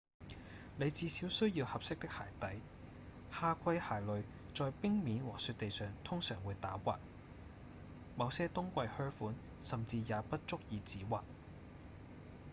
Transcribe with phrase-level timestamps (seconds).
[0.79, 2.59] 你至少需要合適的鞋底
[3.31, 4.23] 夏季鞋類
[4.55, 6.99] 在冰面和雪地上通常會打滑
[8.15, 11.23] 某些冬季靴款甚至也不足以止滑